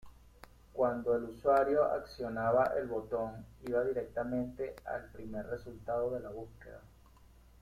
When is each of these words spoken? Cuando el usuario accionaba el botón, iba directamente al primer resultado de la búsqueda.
Cuando 0.73 1.15
el 1.15 1.25
usuario 1.25 1.83
accionaba 1.83 2.71
el 2.75 2.87
botón, 2.87 3.45
iba 3.67 3.83
directamente 3.83 4.73
al 4.87 5.11
primer 5.11 5.45
resultado 5.45 6.09
de 6.15 6.21
la 6.21 6.29
búsqueda. 6.29 6.81